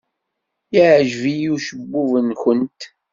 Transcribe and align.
Yeɛjeb-iyi 0.75 1.49
ucebbub-nwent. 1.55 2.81